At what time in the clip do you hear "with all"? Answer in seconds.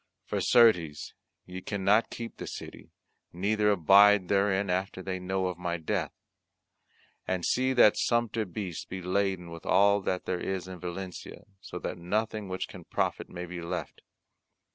9.51-10.01